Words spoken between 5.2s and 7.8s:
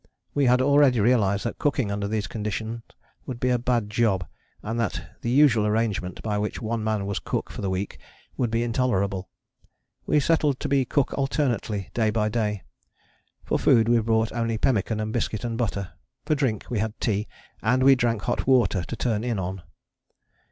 the usual arrangement by which one man was cook for the